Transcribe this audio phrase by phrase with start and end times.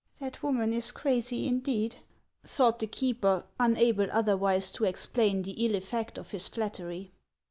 [0.19, 1.97] "That woman is crazy indeed!"
[2.43, 7.11] thought the keeper, unable otherwise to explain the ill effect of his flattery.